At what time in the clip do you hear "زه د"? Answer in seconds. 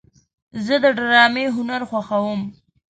0.65-0.85